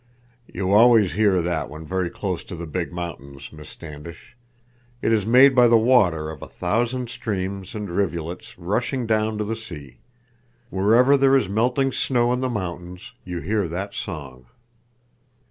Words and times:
"You 0.51 0.71
always 0.73 1.13
hear 1.13 1.43
that 1.43 1.69
when 1.69 1.85
very 1.85 2.09
close 2.09 2.43
to 2.45 2.55
the 2.55 2.65
big 2.65 2.91
mountains, 2.91 3.53
Miss 3.53 3.69
Standish. 3.69 4.35
It 4.99 5.13
is 5.13 5.27
made 5.27 5.53
by 5.53 5.67
the 5.67 5.77
water 5.77 6.31
of 6.31 6.41
a 6.41 6.47
thousand 6.47 7.07
streams 7.11 7.75
and 7.75 7.87
rivulets 7.87 8.57
rushing 8.57 9.05
down 9.05 9.37
to 9.37 9.43
the 9.43 9.55
sea. 9.55 9.99
Wherever 10.71 11.17
there 11.17 11.35
is 11.35 11.47
melting 11.47 11.91
snow 11.91 12.33
in 12.33 12.39
the 12.39 12.49
mountains, 12.49 13.11
you 13.23 13.41
hear 13.41 13.67
that 13.67 13.93
song." 13.93 14.47